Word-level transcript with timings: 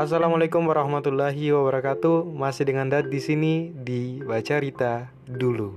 Assalamualaikum 0.00 0.64
warahmatullahi 0.64 1.52
wabarakatuh. 1.52 2.24
Masih 2.32 2.64
dengan 2.64 2.88
Dad 2.88 3.12
di 3.12 3.20
sini 3.20 3.68
di 3.68 4.24
Baca 4.24 4.56
Rita 4.56 5.12
dulu. 5.28 5.76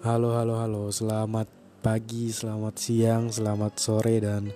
Halo, 0.00 0.32
halo, 0.32 0.56
halo. 0.56 0.88
Selamat 0.88 1.52
pagi, 1.84 2.32
selamat 2.32 2.80
siang, 2.80 3.28
selamat 3.28 3.76
sore 3.76 4.16
dan 4.24 4.48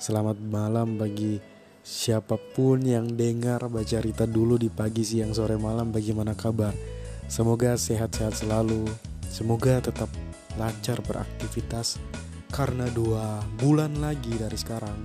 selamat 0.00 0.40
malam 0.40 0.96
bagi 0.96 1.44
siapa 1.84 2.40
pun 2.56 2.80
yang 2.80 3.04
dengar 3.20 3.68
Baca 3.68 4.00
Rita 4.00 4.24
dulu 4.24 4.56
di 4.56 4.72
pagi, 4.72 5.04
siang, 5.04 5.36
sore, 5.36 5.60
malam. 5.60 5.92
Bagaimana 5.92 6.32
kabar? 6.32 6.72
Semoga 7.28 7.76
sehat-sehat 7.76 8.32
selalu. 8.32 8.88
Semoga 9.28 9.84
tetap 9.84 10.08
lancar 10.58 10.98
beraktivitas 11.06 12.02
karena 12.50 12.90
dua 12.90 13.40
bulan 13.56 13.96
lagi 14.02 14.34
dari 14.34 14.58
sekarang. 14.58 14.98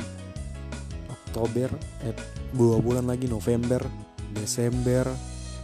Oktober 1.08 1.70
eh, 2.06 2.18
dua 2.54 2.82
bulan 2.82 3.06
lagi 3.06 3.30
November 3.30 3.86
Desember. 4.34 5.06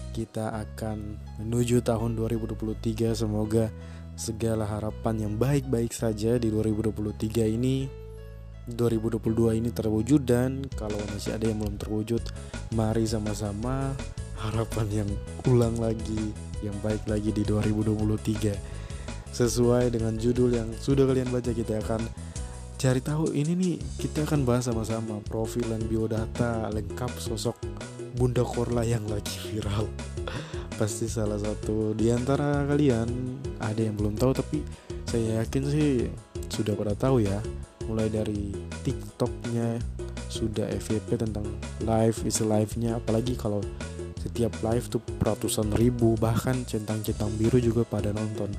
Kita 0.10 0.52
akan 0.54 0.98
menuju 1.42 1.86
tahun 1.86 2.18
2023 2.18 3.14
semoga 3.14 3.70
segala 4.20 4.68
harapan 4.68 5.30
yang 5.30 5.34
baik-baik 5.40 5.96
saja 5.96 6.36
di 6.36 6.52
2023 6.52 7.56
ini 7.56 7.88
2022 8.70 9.58
ini 9.58 9.70
terwujud. 9.74 10.22
Dan 10.26 10.66
kalau 10.76 10.98
masih 11.14 11.38
ada 11.38 11.46
yang 11.48 11.62
belum 11.62 11.78
terwujud 11.80 12.22
mari 12.76 13.06
sama-sama 13.06 13.94
harapan 14.40 15.04
yang 15.04 15.10
ulang 15.48 15.76
lagi 15.80 16.32
yang 16.64 16.76
baik 16.84 17.04
lagi 17.08 17.32
di 17.32 17.44
2023 17.44 18.80
sesuai 19.34 19.94
dengan 19.94 20.18
judul 20.18 20.54
yang 20.58 20.70
sudah 20.78 21.06
kalian 21.06 21.30
baca 21.30 21.52
kita 21.54 21.80
akan 21.84 22.02
cari 22.80 23.04
tahu 23.04 23.36
ini 23.36 23.54
nih 23.60 23.76
kita 24.00 24.24
akan 24.24 24.48
bahas 24.48 24.72
sama-sama 24.72 25.20
profil 25.28 25.68
dan 25.68 25.84
biodata 25.84 26.72
lengkap 26.72 27.12
sosok 27.20 27.60
Bunda 28.16 28.42
Korla 28.42 28.88
yang 28.88 29.04
lagi 29.12 29.36
viral. 29.52 29.88
Pasti 30.80 31.12
salah 31.12 31.36
satu 31.36 31.92
di 31.92 32.08
antara 32.08 32.64
kalian 32.66 33.08
ada 33.60 33.80
yang 33.84 34.00
belum 34.00 34.16
tahu 34.16 34.32
tapi 34.32 34.64
saya 35.04 35.44
yakin 35.44 35.64
sih 35.68 35.90
sudah 36.48 36.74
pada 36.74 36.96
tahu 36.96 37.20
ya. 37.24 37.38
Mulai 37.88 38.08
dari 38.08 38.54
TikToknya 38.86 39.82
sudah 40.30 40.70
FYP 40.72 41.20
tentang 41.20 41.44
live 41.84 42.20
is 42.24 42.40
live-nya. 42.40 43.02
Apalagi 43.02 43.36
kalau 43.36 43.60
setiap 44.20 44.56
live 44.64 44.88
tuh 44.88 45.04
ratusan 45.20 45.74
ribu 45.76 46.16
bahkan 46.20 46.64
centang-centang 46.64 47.32
biru 47.40 47.60
juga 47.60 47.88
pada 47.88 48.12
nonton 48.12 48.52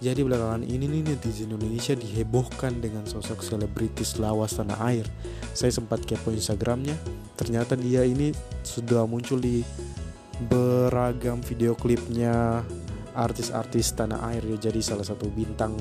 jadi 0.00 0.24
belakangan 0.24 0.64
ini 0.64 0.88
nih 0.88 1.12
netizen 1.12 1.52
Indonesia 1.52 1.92
dihebohkan 1.92 2.80
dengan 2.80 3.04
sosok 3.04 3.44
selebritis 3.44 4.16
lawas 4.16 4.56
tanah 4.56 4.80
air. 4.88 5.04
Saya 5.52 5.76
sempat 5.76 6.08
kepo 6.08 6.32
Instagramnya, 6.32 6.96
ternyata 7.36 7.76
dia 7.76 8.08
ini 8.08 8.32
sudah 8.64 9.04
muncul 9.04 9.36
di 9.36 9.60
beragam 10.48 11.44
video 11.44 11.76
klipnya 11.76 12.64
artis-artis 13.12 13.92
tanah 13.92 14.24
air 14.32 14.40
ya 14.46 14.70
jadi 14.70 14.80
salah 14.80 15.04
satu 15.04 15.28
bintang 15.28 15.76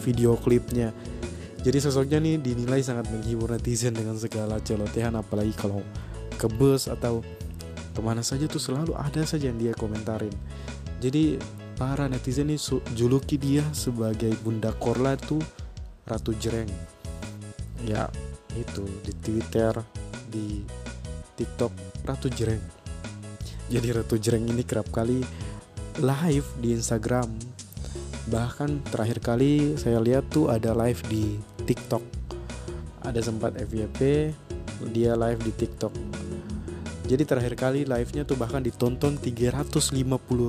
video 0.00 0.38
klipnya 0.40 0.94
jadi 1.60 1.80
sosoknya 1.84 2.22
nih 2.22 2.40
dinilai 2.40 2.80
sangat 2.80 3.12
menghibur 3.12 3.52
netizen 3.52 3.92
dengan 3.92 4.16
segala 4.16 4.56
celotehan 4.64 5.12
apalagi 5.20 5.52
kalau 5.52 5.84
ke 6.40 6.48
bus 6.48 6.88
atau 6.88 7.20
ke 7.92 8.00
mana 8.00 8.24
saja 8.24 8.48
tuh 8.48 8.62
selalu 8.62 8.96
ada 8.96 9.22
saja 9.28 9.52
yang 9.52 9.60
dia 9.60 9.76
komentarin 9.76 10.32
jadi 11.02 11.36
para 11.74 12.06
netizen 12.06 12.50
ini 12.50 12.58
juluki 12.94 13.38
dia 13.38 13.66
sebagai 13.74 14.32
Bunda 14.40 14.70
Korla 14.74 15.18
itu 15.18 15.42
Ratu 16.06 16.32
Jreng 16.38 16.70
ya 17.84 18.08
itu 18.54 18.86
di 19.02 19.12
Twitter 19.18 19.74
di 20.30 20.62
TikTok 21.34 21.72
Ratu 22.06 22.30
Jreng 22.30 22.84
jadi 23.72 23.96
Ratu 23.96 24.20
Jreng 24.20 24.44
ini 24.44 24.60
kerap 24.60 24.92
kali 24.92 25.24
live 26.02 26.46
di 26.60 26.76
Instagram. 26.76 27.30
Bahkan 28.28 28.92
terakhir 28.92 29.18
kali 29.24 29.76
saya 29.80 30.00
lihat 30.00 30.28
tuh 30.28 30.52
ada 30.52 30.76
live 30.76 31.00
di 31.08 31.40
TikTok. 31.64 32.02
Ada 33.04 33.20
sempat 33.20 33.56
FYP 33.56 34.32
dia 34.92 35.16
live 35.16 35.40
di 35.44 35.52
TikTok 35.54 35.92
jadi 37.04 37.28
terakhir 37.28 37.54
kali 37.60 37.84
live-nya 37.84 38.24
tuh 38.24 38.40
bahkan 38.40 38.64
ditonton 38.64 39.20
350 39.20 40.00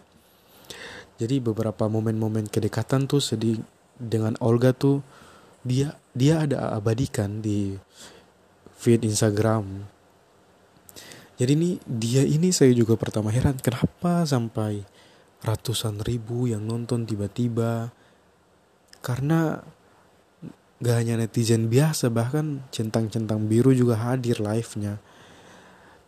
Jadi 1.15 1.39
beberapa 1.39 1.87
momen-momen 1.87 2.51
kedekatan 2.51 3.07
tuh 3.07 3.23
sedih 3.23 3.63
dengan 3.95 4.35
Olga 4.43 4.75
tuh 4.75 5.01
dia 5.63 5.95
dia 6.13 6.45
ada 6.45 6.75
abadikan 6.75 7.41
di 7.41 7.79
feed 8.77 9.07
Instagram. 9.07 9.89
Jadi 11.35 11.51
ini 11.57 11.71
dia 11.83 12.23
ini 12.23 12.53
saya 12.55 12.71
juga 12.77 12.95
pertama 12.95 13.33
heran 13.33 13.59
kenapa 13.59 14.23
sampai 14.29 14.85
ratusan 15.43 16.03
ribu 16.05 16.47
yang 16.47 16.63
nonton 16.63 17.09
tiba-tiba 17.09 17.91
karena 19.05 19.61
gak 20.81 20.97
hanya 20.97 21.21
netizen 21.21 21.69
biasa 21.69 22.09
bahkan 22.09 22.65
centang-centang 22.73 23.45
biru 23.45 23.77
juga 23.77 24.01
hadir 24.01 24.41
live-nya. 24.41 24.97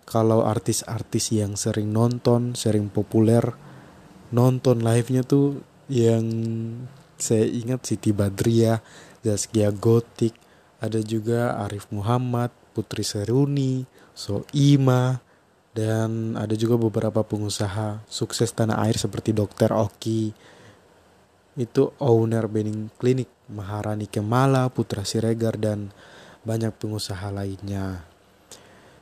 Kalau 0.09 0.49
artis-artis 0.49 1.35
yang 1.37 1.61
sering 1.61 1.93
nonton 1.93 2.57
sering 2.57 2.89
populer 2.89 3.43
nonton 4.33 4.81
live-nya 4.81 5.23
tuh 5.29 5.61
yang 5.93 6.25
saya 7.21 7.45
ingat 7.45 7.85
Siti 7.85 8.11
Badriah 8.11 8.81
Zaskia 9.23 9.71
Gotik 9.75 10.35
ada 10.79 11.01
juga 11.03 11.59
Arif 11.63 11.91
Muhammad 11.91 12.55
Putri 12.75 13.03
Seruni 13.03 13.83
Soima 14.15 15.19
dan 15.77 16.39
ada 16.41 16.57
juga 16.57 16.81
beberapa 16.81 17.21
pengusaha 17.21 18.01
sukses 18.09 18.49
tanah 18.53 18.81
air 18.89 18.97
seperti 18.97 19.37
Dokter 19.37 19.75
Oki 19.75 20.33
itu 21.57 21.93
owner 21.97 22.45
Bening 22.47 22.93
Clinic, 23.01 23.33
Maharani 23.49 24.05
Kemala, 24.05 24.69
Putra 24.69 25.09
Siregar 25.09 25.57
dan 25.57 25.91
banyak 26.45 26.77
pengusaha 26.77 27.33
lainnya. 27.33 28.05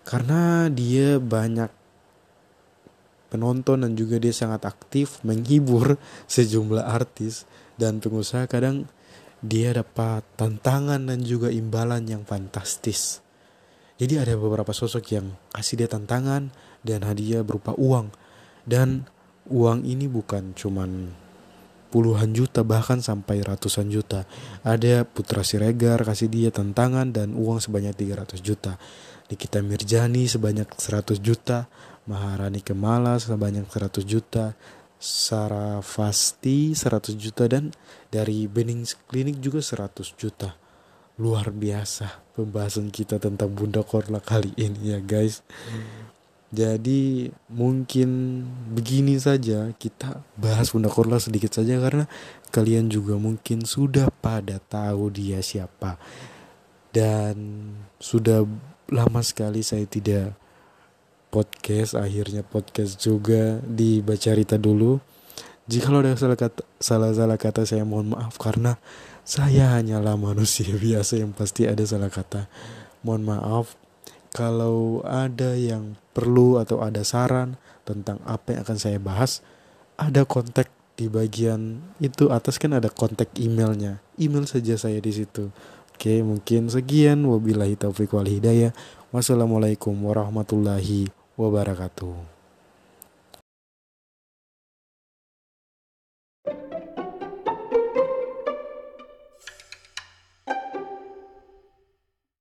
Karena 0.06 0.70
dia 0.70 1.18
banyak 1.18 1.70
penonton 3.34 3.82
dan 3.82 3.98
juga 3.98 4.22
dia 4.22 4.30
sangat 4.30 4.62
aktif 4.62 5.18
menghibur 5.26 5.98
sejumlah 6.34 6.86
artis 6.86 7.42
dan 7.74 7.98
pengusaha 7.98 8.46
kadang 8.46 8.86
dia 9.44 9.74
dapat 9.74 10.24
tantangan 10.38 11.04
dan 11.10 11.20
juga 11.20 11.50
imbalan 11.50 12.06
yang 12.08 12.22
fantastis. 12.22 13.20
Jadi 13.98 14.18
ada 14.18 14.34
beberapa 14.34 14.72
sosok 14.72 15.04
yang 15.14 15.26
kasih 15.52 15.84
dia 15.84 15.88
tantangan 15.90 16.50
dan 16.82 17.00
hadiah 17.04 17.44
berupa 17.44 17.76
uang. 17.76 18.10
Dan 18.64 19.04
uang 19.52 19.84
ini 19.84 20.08
bukan 20.08 20.56
cuman 20.56 21.12
puluhan 21.94 22.34
juta 22.34 22.66
bahkan 22.66 22.98
sampai 22.98 23.46
ratusan 23.46 23.86
juta. 23.86 24.26
Ada 24.66 25.06
Putra 25.06 25.46
Siregar 25.46 26.02
kasih 26.02 26.26
dia 26.26 26.50
tantangan 26.50 27.14
dan 27.14 27.38
uang 27.38 27.62
sebanyak 27.62 27.94
300 27.94 28.42
juta. 28.42 28.82
Nikita 29.30 29.62
Mirjani 29.62 30.26
sebanyak 30.26 30.74
100 30.74 31.22
juta, 31.22 31.70
Maharani 32.10 32.58
Kemala 32.66 33.22
sebanyak 33.22 33.70
100 33.70 34.02
juta, 34.02 34.58
Sarah 34.98 35.78
Fasti 35.86 36.74
100 36.74 37.14
juta 37.14 37.46
dan 37.46 37.70
dari 38.10 38.50
Bening 38.50 38.82
Klinik 39.06 39.38
juga 39.38 39.62
100 39.62 40.18
juta. 40.18 40.58
Luar 41.22 41.54
biasa 41.54 42.34
pembahasan 42.34 42.90
kita 42.90 43.22
tentang 43.22 43.54
Bunda 43.54 43.86
Korla 43.86 44.18
kali 44.18 44.50
ini 44.58 44.90
ya 44.90 44.98
guys. 44.98 45.46
Jadi 46.54 47.34
mungkin 47.50 48.08
begini 48.70 49.18
saja 49.18 49.74
kita 49.74 50.22
bahas 50.38 50.70
Bunda 50.70 50.86
Korla 50.86 51.18
sedikit 51.18 51.50
saja 51.50 51.82
karena 51.82 52.06
kalian 52.54 52.86
juga 52.86 53.18
mungkin 53.18 53.66
sudah 53.66 54.06
pada 54.22 54.62
tahu 54.62 55.10
dia 55.10 55.42
siapa. 55.42 55.98
Dan 56.94 57.34
sudah 57.98 58.46
lama 58.86 59.20
sekali 59.26 59.66
saya 59.66 59.82
tidak 59.90 60.38
podcast 61.34 61.98
akhirnya 61.98 62.46
podcast 62.46 63.02
juga 63.02 63.58
di 63.66 63.98
Bacarita 63.98 64.54
dulu. 64.54 65.02
Jika 65.66 65.90
ada 65.90 66.14
salah 66.14 66.38
kata 66.38 66.62
salah 66.78 67.10
salah 67.10 67.34
kata 67.40 67.66
saya 67.66 67.82
mohon 67.82 68.14
maaf 68.14 68.38
karena 68.38 68.78
saya 69.26 69.74
hanyalah 69.74 70.14
manusia 70.14 70.70
biasa 70.86 71.18
yang 71.18 71.34
pasti 71.34 71.66
ada 71.66 71.82
salah 71.82 72.14
kata. 72.14 72.46
Mohon 73.02 73.22
maaf 73.34 73.74
kalau 74.34 74.98
ada 75.06 75.54
yang 75.54 75.94
perlu 76.10 76.58
atau 76.58 76.82
ada 76.82 77.06
saran 77.06 77.54
tentang 77.86 78.18
apa 78.26 78.50
yang 78.50 78.60
akan 78.66 78.78
saya 78.82 78.98
bahas 78.98 79.46
ada 79.94 80.26
kontak 80.26 80.66
di 80.98 81.06
bagian 81.06 81.78
itu 82.02 82.30
atas 82.30 82.58
kan 82.58 82.74
ada 82.74 82.90
kontak 82.90 83.30
emailnya. 83.38 84.02
Email 84.18 84.46
saja 84.46 84.74
saya 84.74 84.98
di 84.98 85.14
situ. 85.14 85.54
Oke 85.94 86.22
mungkin 86.26 86.66
sekian. 86.66 87.22
Wabillahi 87.26 87.78
taufiq 87.78 88.10
wal 88.14 88.26
hidayah. 88.26 88.74
Wassalamualaikum 89.14 89.94
warahmatullahi 89.94 91.10
wabarakatuh. 91.38 92.33